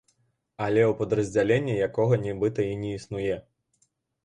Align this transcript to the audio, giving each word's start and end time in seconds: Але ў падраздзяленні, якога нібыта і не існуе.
Але 0.67 0.81
ў 0.85 0.93
падраздзяленні, 1.01 1.75
якога 1.89 2.21
нібыта 2.25 2.67
і 2.73 2.83
не 2.87 2.91
існуе. 3.03 3.39